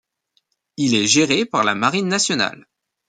[0.77, 2.65] Il est géré par la Marine nationale.